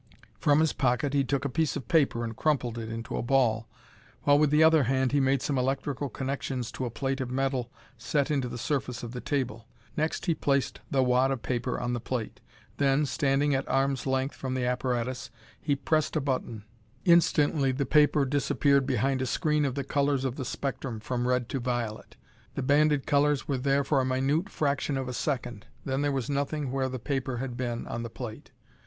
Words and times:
From 0.39 0.61
his 0.61 0.73
pocket 0.73 1.13
he 1.13 1.23
took 1.23 1.45
a 1.45 1.47
piece 1.47 1.75
of 1.75 1.87
paper 1.87 2.23
and 2.23 2.35
crumpled 2.35 2.79
it 2.79 2.89
into 2.89 3.17
a 3.17 3.21
ball 3.21 3.67
while, 4.23 4.39
with 4.39 4.49
the 4.49 4.63
other 4.63 4.85
hand, 4.85 5.11
he 5.11 5.19
made 5.19 5.43
some 5.43 5.59
electrical 5.59 6.09
connections 6.09 6.71
to 6.71 6.85
a 6.85 6.89
plate 6.89 7.21
of 7.21 7.29
metal 7.29 7.71
set 7.99 8.31
into 8.31 8.47
the 8.49 8.57
surface 8.57 9.03
of 9.03 9.11
the 9.11 9.21
table. 9.21 9.67
Next 9.95 10.25
he 10.25 10.33
placed 10.33 10.79
the 10.89 11.03
wad 11.03 11.29
of 11.29 11.43
paper 11.43 11.79
on 11.79 11.93
the 11.93 11.99
plate. 11.99 12.39
Then, 12.77 13.05
standing 13.05 13.53
at 13.53 13.69
arm's 13.69 14.07
length 14.07 14.35
from 14.35 14.55
the 14.55 14.65
apparatus, 14.65 15.29
he 15.61 15.75
pressed 15.75 16.15
a 16.15 16.19
button. 16.19 16.63
Instantly 17.05 17.71
the 17.71 17.85
paper 17.85 18.25
disappeared 18.25 18.87
behind 18.87 19.21
a 19.21 19.27
screen 19.27 19.65
of 19.65 19.75
the 19.75 19.83
colors 19.83 20.25
of 20.25 20.35
the 20.35 20.45
spectrum, 20.45 20.99
from 20.99 21.27
red 21.27 21.47
to 21.49 21.59
violet. 21.59 22.15
The 22.55 22.63
banded 22.63 23.05
colors 23.05 23.47
were 23.47 23.59
there 23.59 23.83
for 23.83 24.01
a 24.01 24.05
minute 24.05 24.49
fraction 24.49 24.97
of 24.97 25.07
a 25.07 25.13
second. 25.13 25.67
Then 25.85 26.01
there 26.01 26.11
was 26.11 26.27
nothing 26.27 26.71
where 26.71 26.89
the 26.89 26.97
paper 26.97 27.37
had 27.37 27.55
been 27.55 27.85
on 27.85 28.01
the 28.01 28.09
plate. 28.09 28.49